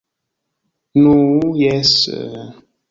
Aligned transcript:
-Nu, 1.03 1.15
jes... 1.63 1.95